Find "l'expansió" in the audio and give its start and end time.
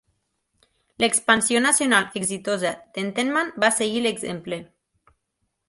1.03-1.61